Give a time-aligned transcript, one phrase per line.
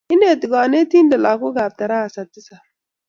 [0.13, 2.63] Ineti konetindet lagook kab tarasa tisap